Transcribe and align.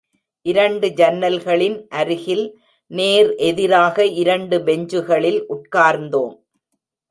இரண்டு 0.45 0.87
ஜன்னல்களின் 0.87 1.75
அருகில் 1.89 2.43
நேர் 2.91 3.29
எதிராக 3.49 4.05
இரண்டு 4.05 4.59
பெஞ்சுகளில் 4.63 5.41
உட்கார்ந்தோம். 5.49 6.35